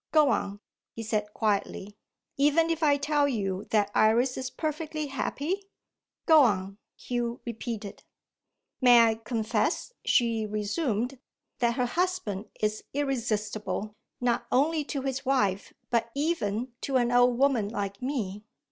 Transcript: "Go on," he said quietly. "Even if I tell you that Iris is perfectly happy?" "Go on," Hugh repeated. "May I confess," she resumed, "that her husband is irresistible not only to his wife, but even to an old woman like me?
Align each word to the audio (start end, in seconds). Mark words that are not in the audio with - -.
"Go 0.11 0.29
on," 0.31 0.59
he 0.95 1.03
said 1.03 1.31
quietly. 1.31 1.95
"Even 2.35 2.71
if 2.71 2.81
I 2.81 2.97
tell 2.97 3.27
you 3.27 3.67
that 3.69 3.91
Iris 3.93 4.35
is 4.35 4.49
perfectly 4.49 5.05
happy?" 5.05 5.69
"Go 6.25 6.41
on," 6.41 6.79
Hugh 6.95 7.39
repeated. 7.45 8.01
"May 8.81 9.01
I 9.05 9.13
confess," 9.13 9.93
she 10.03 10.47
resumed, 10.47 11.19
"that 11.59 11.75
her 11.75 11.85
husband 11.85 12.45
is 12.59 12.83
irresistible 12.95 13.95
not 14.19 14.47
only 14.51 14.83
to 14.85 15.01
his 15.03 15.23
wife, 15.23 15.71
but 15.91 16.09
even 16.15 16.69
to 16.81 16.95
an 16.95 17.11
old 17.11 17.37
woman 17.37 17.69
like 17.69 18.01
me? 18.01 18.43